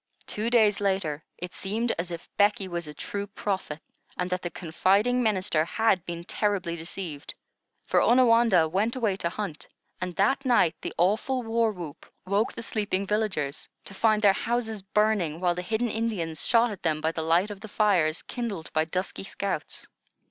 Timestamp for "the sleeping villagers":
12.53-13.69